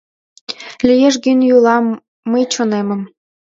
Лиеш 0.87 1.15
гын 1.25 1.39
йÿла, 1.49 1.77
мый 2.31 2.43
чонемым 2.53 3.01